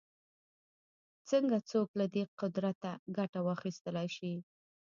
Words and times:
څنګه 1.29 1.57
څوک 1.69 1.89
له 1.99 2.05
دې 2.13 2.23
قدرته 2.39 2.91
ګټه 3.17 3.39
واخیستلای 3.47 4.07
شي 4.17 4.33